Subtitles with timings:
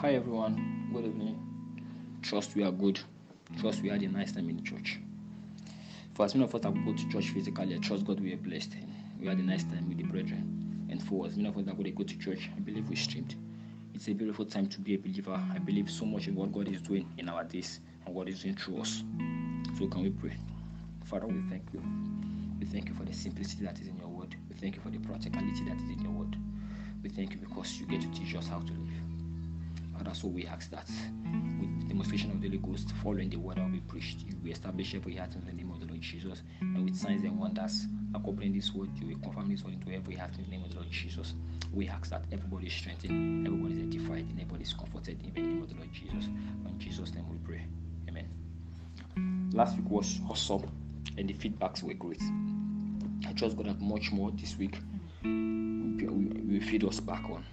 [0.00, 1.36] Hi everyone, good evening.
[2.22, 2.98] Trust we are good.
[3.60, 4.98] Trust we had a nice time in church.
[6.14, 8.38] For as many of us that go to church physically, I trust God we are
[8.38, 8.76] blessed.
[9.20, 10.88] We had a nice time with the brethren.
[10.90, 13.34] And for as many of us that go to church, I believe we streamed.
[13.92, 15.38] It's a beautiful time to be a believer.
[15.54, 18.42] I believe so much in what God is doing in our days and what is
[18.42, 19.04] doing through us.
[19.78, 20.34] So can we pray?
[21.04, 21.82] Father, we thank you.
[22.58, 24.34] We thank you for the simplicity that is in your word.
[24.48, 26.38] We thank you for the practicality that is in your word.
[27.02, 29.09] We thank you because you get to teach us how to live.
[30.00, 30.88] Father, so we ask that
[31.60, 34.50] with demonstration of the Holy Ghost, following the word that will be preached, you will
[34.50, 36.40] establish every heart in the name of the Lord Jesus.
[36.62, 40.14] And with signs and wonders accompanying this word, you will confirm this word into every
[40.14, 41.34] heart in the name of the Lord Jesus.
[41.70, 45.40] We ask that everybody is strengthened, everybody is edified, and everybody is comforted in the
[45.42, 46.24] name of the Lord Jesus.
[46.24, 47.66] In Jesus' name we pray.
[48.08, 49.50] Amen.
[49.52, 50.62] Last week was awesome,
[51.18, 52.22] and the feedbacks were great.
[53.28, 54.78] I trust God that much more this week
[55.22, 57.44] will feed us back on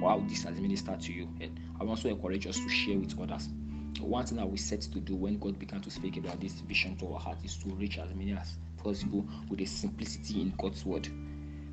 [0.00, 1.28] how this has ministered to you.
[1.40, 3.48] And I also encourage us to share with others.
[4.00, 6.96] One thing that we set to do when God began to speak about this vision
[6.96, 10.84] to our heart is to reach as many as possible with a simplicity in God's
[10.84, 11.08] word.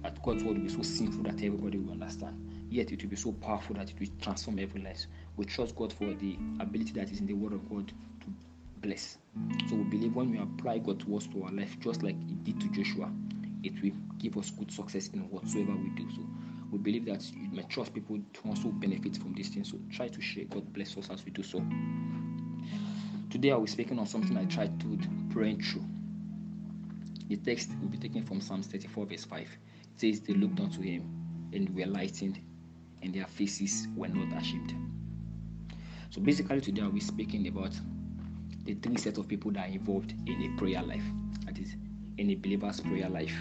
[0.04, 2.68] That God's word will be so simple that everybody will understand.
[2.70, 5.06] Yet it will be so powerful that it will transform every life.
[5.38, 8.28] We trust God for the ability that is in the word of God to
[8.78, 9.18] bless.
[9.68, 12.62] So we believe when we apply God's words to our life, just like it did
[12.62, 13.12] to Joshua,
[13.64, 16.10] it will give us good success in whatsoever we do.
[16.12, 16.22] So
[16.72, 19.72] we believe that you may trust people to also benefit from these things.
[19.72, 20.46] So try to share.
[20.46, 21.64] God bless us as we do so.
[23.30, 25.00] Today I will be speaking on something I tried to
[25.32, 25.86] praying through.
[27.28, 29.42] The text will be taken from Psalms 34, verse 5.
[29.42, 29.50] It
[29.96, 32.40] says, They looked unto him and were lightened,
[33.02, 34.74] and their faces were not ashamed.
[36.10, 37.72] So basically, today I'll be speaking about
[38.64, 41.04] the three sets of people that are involved in a prayer life.
[41.46, 41.76] That is,
[42.18, 43.36] in a believer's prayer life.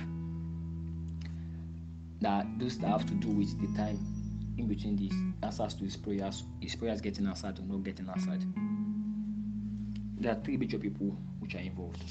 [2.21, 3.99] That those that have to do with the time
[4.59, 8.45] in between these answers to his prayers, his prayers getting answered or not getting answered.
[10.21, 12.03] There are three major people which are involved.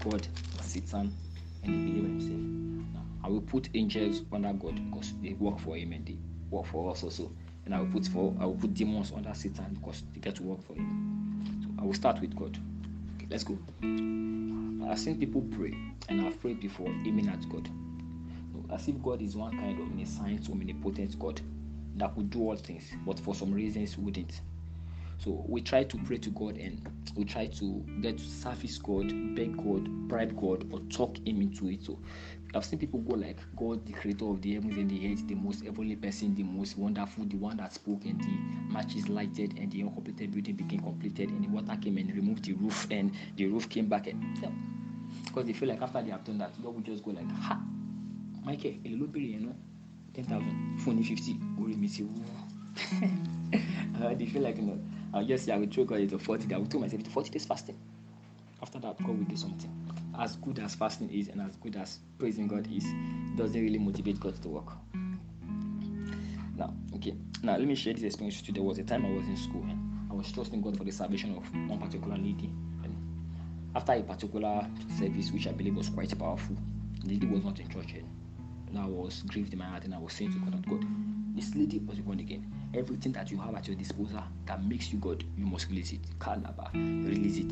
[0.00, 0.26] God,
[0.60, 1.16] Satan,
[1.62, 2.40] and the believer himself.
[2.94, 6.18] Now, I will put angels under God because they work for him and they
[6.50, 7.30] work for us also.
[7.64, 10.42] And I will put for I will put demons under Satan because they get to
[10.42, 11.44] work for him.
[11.62, 12.58] So I will start with God.
[13.16, 13.56] Okay, let's go.
[14.90, 15.74] I've seen people pray
[16.08, 17.70] and I've prayed before aiming at God.
[18.72, 21.40] As if God is one kind of omniscient, omnipotent God
[21.96, 24.40] that could do all things, but for some reasons wouldn't.
[25.18, 29.06] So we try to pray to God and we try to get to surface God,
[29.36, 31.84] beg God, bribe God, or talk Him into it.
[31.84, 31.98] So
[32.54, 35.36] I've seen people go like God, the creator of the heavens and the earth, the
[35.36, 39.70] most heavenly person, the most wonderful, the one that spoke, and the matches lighted, and
[39.70, 43.46] the uncompleted building became completed, and the water came and removed the roof, and the
[43.46, 44.08] roof came back.
[44.08, 44.50] And yeah.
[45.24, 47.60] because they feel like after they have done that, God will just go like, ha,
[48.44, 49.54] Michael, a little bit, you know,
[50.14, 52.06] ten thousand, phone fifty, go me see.
[54.02, 54.80] uh, they feel like you know,
[55.14, 56.52] I'll just say I will throw God into forty.
[56.54, 57.78] I will tell myself to forty days fasting.
[58.60, 59.82] After that, God will do something
[60.18, 62.84] as good as fasting is and as good as praising God is,
[63.36, 64.72] doesn't really motivate God to work.
[66.56, 68.54] Now, okay, now let me share this experience with you.
[68.54, 70.92] There was a time I was in school and I was trusting God for the
[70.92, 72.52] salvation of one particular lady.
[72.84, 72.94] And
[73.74, 74.66] after a particular
[74.98, 76.56] service, which I believe was quite powerful,
[77.00, 78.04] the lady was not in church yet.
[78.78, 80.84] I was grieved in my heart and I was saying to God, God,
[81.34, 82.50] this lady was born again.
[82.74, 86.00] Everything that you have at your disposal that makes you God, you must release it.
[86.18, 87.50] Kalaba, release it.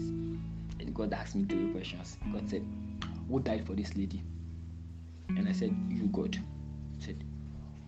[0.81, 2.17] And God asked me three questions.
[2.33, 2.65] God said,
[3.29, 4.23] Who died for this lady?
[5.29, 6.39] And I said, You, God.
[6.99, 7.23] He said,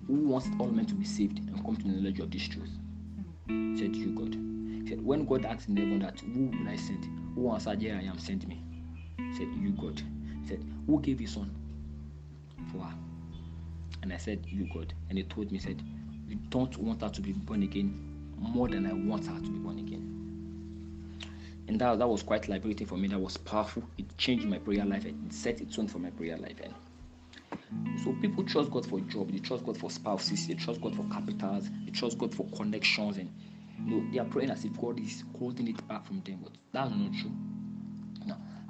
[0.07, 2.71] Who wants all men to be saved and come to the knowledge of this truth?
[3.49, 4.35] He said, You, God.
[4.35, 7.05] He said, When God asked in heaven that, Who will I send?
[7.35, 8.63] Who answered, Here I am, send me?
[9.17, 10.03] He said, You, God.
[10.43, 11.55] He said, Who gave his son
[12.71, 12.95] for her?
[14.03, 14.93] And I said, You, God.
[15.09, 15.83] And he told me, said,
[16.29, 18.09] You don't want her to be born again
[18.39, 20.13] more than I want her to be born again
[21.69, 23.09] and that, that was quite liberating for me.
[23.09, 23.83] That was powerful.
[23.97, 26.61] It changed my prayer life it set a tone for my prayer life.
[26.61, 30.95] And so people trust God for job, they trust God for spouses, they trust God
[30.95, 33.31] for capitals, they trust God for connections, and
[33.87, 36.41] you know they are praying as if God is holding it back from them.
[36.43, 37.33] But that's not true.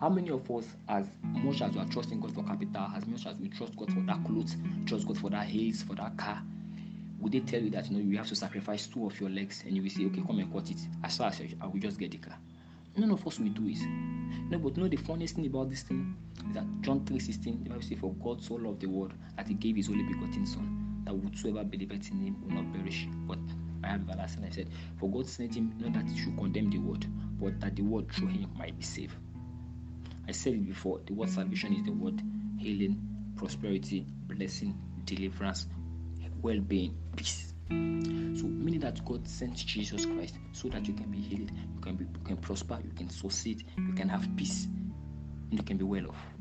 [0.02, 3.24] How many of us, as much as we are trusting God for capital, as much
[3.24, 6.42] as we trust God for that clothes, trust God for that haze, for that car,
[7.20, 9.62] would they tell you that you know you have to sacrifice two of your legs
[9.64, 10.78] and you will say, okay, come and cut it?
[11.04, 12.36] As far as I will just get the car.
[12.96, 13.78] None of us will do it.
[14.50, 16.16] No, but you know the funniest thing about this thing
[16.48, 19.54] is that John 3:16, the Bible says, For God so loved the world that he
[19.54, 23.38] gave his only begotten son, that whosoever believeth in him will not perish, but
[23.84, 24.42] I have everlasting.
[24.46, 27.06] I said, For God sent him not that he should condemn the world,
[27.38, 29.14] but that the world through him might be saved.
[30.28, 32.22] I said it before, the word salvation is the word
[32.58, 33.00] healing,
[33.36, 35.66] prosperity, blessing, deliverance,
[36.40, 37.54] well-being, peace.
[37.70, 41.96] So meaning that God sent Jesus Christ so that you can be healed, you can
[41.96, 44.66] be you can prosper, you can succeed, you can have peace,
[45.50, 46.31] and you can be well off.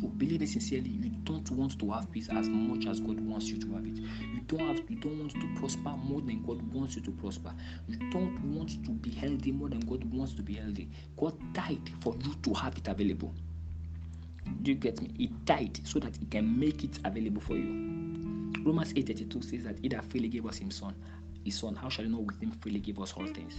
[0.00, 3.58] Believe it sincerely, you don't want to have peace as much as God wants you
[3.58, 3.96] to have it.
[3.96, 7.52] You don't have you don't want to prosper more than God wants you to prosper.
[7.88, 10.88] You don't want to be healthy more than God wants to be healthy.
[11.16, 13.34] God died for you to have it available.
[14.62, 15.10] Do you get me?
[15.16, 17.98] He died so that he can make it available for you.
[18.64, 20.94] Romans 8:32 says that he that freely gave us his son,
[21.44, 23.54] his son, how shall he not with him freely give us all things?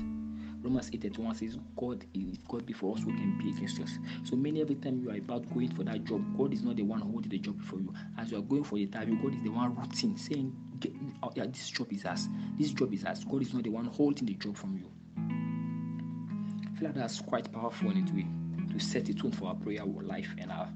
[0.62, 3.98] Romans 8:31 says, God is God before us who can be against us.
[4.24, 6.84] So many every time you are about going for that job, God is not the
[6.84, 7.94] one holding the job for you.
[8.18, 10.54] As you are going for the interview, God is the one rooting, saying,
[11.24, 12.28] oh, yeah, this job is us.
[12.58, 13.24] This job is us.
[13.24, 14.92] God is not the one holding the job from you.
[16.68, 18.28] I feel like that's quite powerful in it way
[18.74, 20.68] to set a tone for our prayer our life and our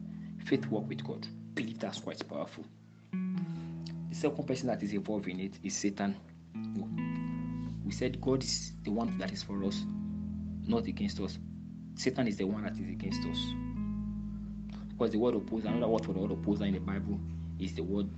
[0.45, 1.25] faith walk with God.
[1.25, 2.65] I believe that's quite powerful.
[3.11, 6.15] The second person that is involved in it is Satan.
[6.75, 7.02] We
[7.93, 9.83] said God is the one that is for us,
[10.67, 11.37] not against us.
[11.95, 13.37] Satan is the one that is against us.
[14.89, 17.19] Because the word opposer, another word for the word opposer in the Bible
[17.59, 18.09] is the word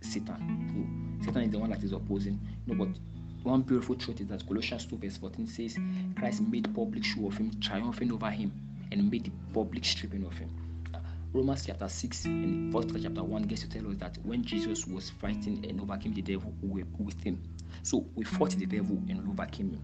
[0.00, 1.18] Satan.
[1.20, 2.40] So Satan is the one that is opposing.
[2.66, 2.98] You know, but
[3.42, 5.78] one beautiful truth is that Colossians 2 verse 14 says
[6.16, 8.52] Christ made public show of him, triumphing over him,
[8.92, 10.50] and made the public stripping of him.
[11.32, 15.10] Romans chapter 6 and first chapter 1 gets to tell us that when Jesus was
[15.10, 17.40] fighting and overcame the devil with him.
[17.82, 19.82] So we fought the devil and we overcame him.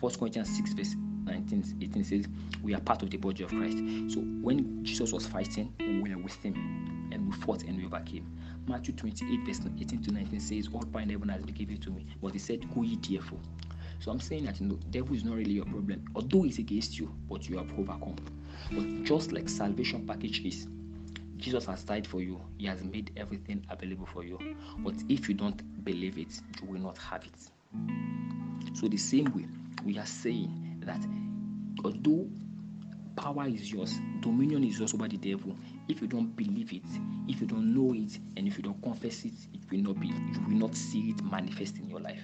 [0.00, 0.94] First Corinthians 6 verse
[1.24, 2.26] 19 18 says
[2.62, 3.78] we are part of the body of Christ.
[4.12, 8.26] So when Jesus was fighting, we were with him and we fought and we overcame.
[8.66, 11.90] Matthew 28 verse 18 to 19 says, All power in heaven has been given to
[11.90, 12.06] me.
[12.20, 13.40] But he said, Go ye therefore.
[14.00, 16.98] So I'm saying that you know, devil is not really your problem, although it's against
[16.98, 18.16] you, but you have overcome.
[18.72, 20.66] But just like salvation package is,
[21.42, 22.40] Jesus has died for you.
[22.56, 24.38] He has made everything available for you.
[24.78, 28.76] But if you don't believe it, you will not have it.
[28.76, 29.46] So the same way,
[29.84, 31.00] we are saying that
[31.84, 32.28] although
[33.16, 35.56] power is yours, dominion is yours over the devil.
[35.88, 36.86] If you don't believe it,
[37.28, 40.08] if you don't know it, and if you don't confess it, it will not be.
[40.08, 42.22] You will not see it manifest in your life.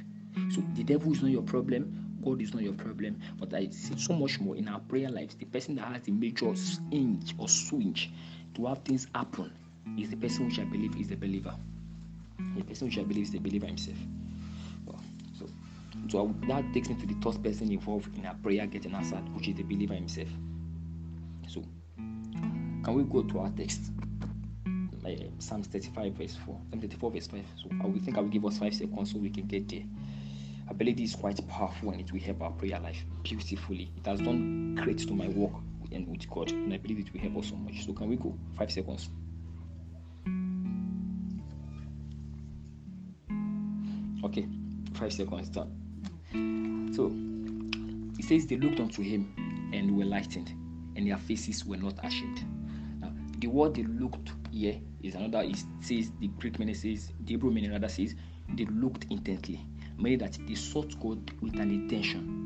[0.55, 2.05] So the devil is not your problem.
[2.25, 3.20] God is not your problem.
[3.38, 5.35] But I see so much more in our prayer lives.
[5.35, 6.53] The person that has the major
[6.91, 8.11] inch or switch
[8.54, 9.52] to have things happen
[9.98, 11.54] is the person which I believe is the believer.
[12.56, 13.96] The person which I believe is the believer himself.
[15.38, 15.48] So,
[16.08, 19.48] so that takes me to the third person involved in our prayer getting answered, which
[19.48, 20.28] is the believer himself.
[21.46, 21.64] So,
[21.96, 23.90] can we go to our text?
[25.04, 26.60] Uh, Psalm 35 verse 4.
[26.70, 27.44] Psalm 34 verse 5.
[27.62, 29.84] So I will think I will give us five seconds so we can get there.
[30.68, 33.90] I believe this is quite powerful and it will help our prayer life beautifully.
[33.96, 35.52] It has done great to my work
[35.93, 37.85] and with God, and I believe it will help us so much.
[37.85, 38.37] So, can we go?
[38.56, 39.11] Five seconds.
[44.25, 44.46] Okay,
[44.94, 46.93] five seconds done.
[46.94, 47.12] So,
[48.19, 50.50] it says they looked unto him and were lightened,
[50.96, 52.44] and their faces were not ashamed.
[53.00, 55.43] Now, the word they looked here is another.
[55.44, 58.14] It says the Greek meaning says the Hebrew meaning rather says
[58.55, 59.64] they looked intently
[59.99, 62.38] meaning that they sought God with an intention.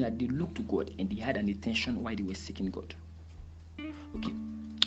[0.00, 2.94] That they looked to God and they had an intention while they were seeking God.
[4.16, 4.32] Okay.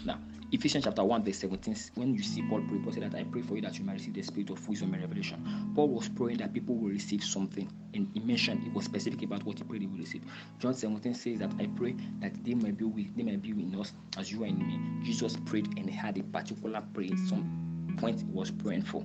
[0.06, 0.20] Now,
[0.52, 3.42] Ephesians chapter 1, verse 17, when you see Paul pray, Paul said that I pray
[3.42, 5.72] for you that you might receive the spirit of wisdom and revelation.
[5.76, 9.44] Paul was praying that people will receive something, and he mentioned it was specific about
[9.44, 10.24] what he prayed they will receive.
[10.60, 13.76] John 17 says that I pray that they might be with they might be in
[13.80, 15.06] us as you are in me.
[15.06, 19.04] Jesus prayed and had a particular prayer, some point he was praying for.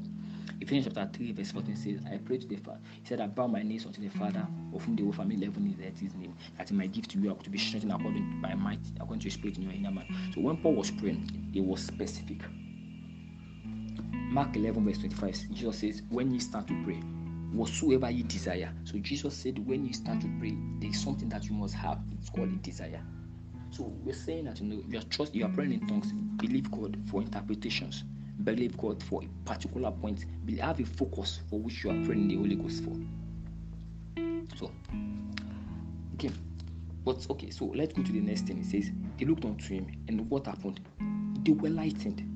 [0.61, 2.79] Ephesians chapter 3, verse 14 says, I pray to the Father.
[3.03, 5.67] He said, I bow my knees unto the Father, of whom the whole family heaven
[5.67, 8.55] is at his name, that he might give to you to be strengthened according my
[8.55, 10.07] might, according to your spirit in your inner man.
[10.35, 12.43] So when Paul was praying, it was specific.
[14.31, 17.01] Mark 11, verse 25, Jesus says, When you start to pray,
[17.53, 18.73] whatsoever you desire.
[18.85, 21.99] So Jesus said, when you start to pray, there is something that you must have.
[22.19, 23.03] It's called a desire.
[23.71, 26.71] So we're saying that you know you are trust you are praying in tongues, believe
[26.71, 28.05] God for interpretations
[28.45, 30.25] believe God for a particular point.
[30.61, 32.95] Have a focus for which you are praying the Holy Ghost for.
[34.57, 34.71] So,
[36.15, 36.31] okay,
[37.05, 38.59] but okay, so let's go to the next thing.
[38.59, 40.81] It says they looked unto him, and what happened?
[41.45, 42.29] They were lightened.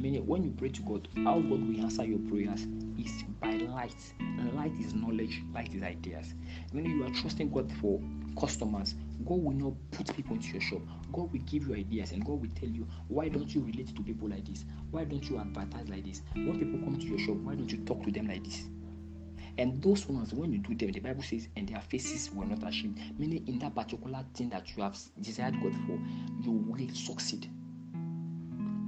[0.00, 2.66] Meaning, when you pray to God, how God will answer your prayers
[2.98, 4.12] is by light.
[4.18, 6.34] And light is knowledge, light is ideas.
[6.72, 8.00] When you are trusting God for
[8.38, 10.80] customers, God will not put people into your shop.
[11.12, 14.02] God will give you ideas and God will tell you, why don't you relate to
[14.02, 14.64] people like this?
[14.90, 16.22] Why don't you advertise like this?
[16.34, 18.64] When people come to your shop, why don't you talk to them like this?
[19.56, 22.66] And those ones, when you do them, the Bible says, and their faces were not
[22.66, 23.00] ashamed.
[23.18, 25.98] Meaning, in that particular thing that you have desired God for,
[26.42, 27.48] you will succeed.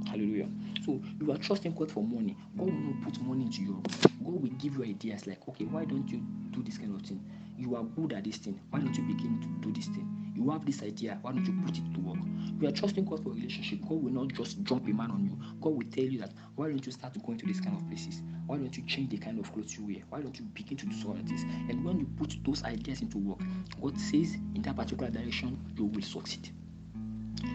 [0.09, 0.49] Hallelujah.
[0.85, 2.37] So you are trusting God for money.
[2.57, 3.83] God will not put money into you.
[4.25, 7.21] God will give you ideas like, okay, why don't you do this kind of thing?
[7.59, 8.61] You are good at this thing.
[8.71, 10.33] Why don't you begin to do this thing?
[10.35, 11.19] You have this idea.
[11.23, 12.19] Why don't you put it to work?
[12.61, 13.81] You are trusting God for a relationship.
[13.83, 15.39] God will not just jump a man on you.
[15.61, 17.87] God will tell you that why don't you start to going to this kind of
[17.89, 18.23] places?
[18.47, 20.03] Why don't you change the kind of clothes you wear?
[20.11, 21.43] Why don't you begin to do some of this?
[21.43, 23.41] And when you put those ideas into work,
[23.81, 26.51] God says in that particular direction, you will succeed.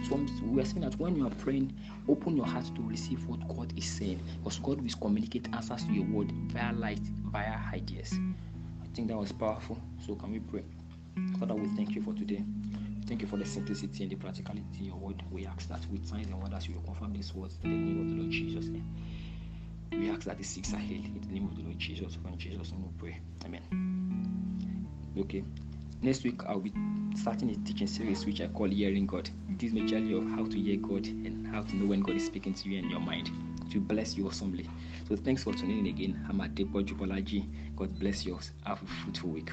[0.08, 1.78] So we are saying that when you are praying,
[2.08, 5.92] open your heart to receive what God is saying, because God will communicate answers to
[5.92, 8.14] your word via light, via ideas.
[8.92, 9.80] I think that was powerful.
[10.06, 10.64] So can we pray?
[11.40, 12.44] Father, we thank you for today.
[13.08, 15.24] Thank you for the simplicity and the practicality in your word.
[15.32, 18.02] We ask that with signs and wonders you will confirm these words in the name
[18.02, 18.66] of the Lord Jesus.
[19.94, 22.18] We ask that the sick are healed in the name of the Lord Jesus.
[22.26, 23.20] In Jesus' name we pray.
[23.46, 23.62] Amen.
[25.18, 25.46] Okay.
[26.02, 26.74] Next week I'll be
[27.16, 29.30] starting a teaching series which I call Hearing God.
[29.50, 32.26] It is majorly of how to hear God and how to know when God is
[32.26, 33.32] speaking to you in your mind
[33.72, 34.70] to bless you awesomely.
[35.08, 36.26] So thanks for tuning in again.
[36.30, 37.76] I'm at Depo Jubalaji.
[37.76, 38.40] God bless you.
[38.66, 39.52] Have a fruitful week.